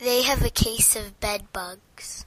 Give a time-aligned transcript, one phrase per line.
[0.00, 2.24] They have a case of bed bugs.